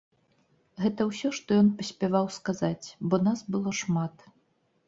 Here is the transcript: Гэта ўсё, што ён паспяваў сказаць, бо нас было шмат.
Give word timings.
Гэта 0.85 1.01
ўсё, 1.09 1.29
што 1.39 1.49
ён 1.63 1.69
паспяваў 1.81 2.31
сказаць, 2.39 2.87
бо 3.13 3.23
нас 3.29 3.45
было 3.57 3.75
шмат. 3.83 4.27